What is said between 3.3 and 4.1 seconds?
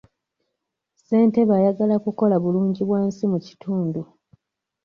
mu kitundu.